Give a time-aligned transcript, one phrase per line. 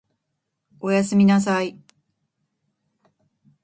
[0.79, 1.77] お休みなさい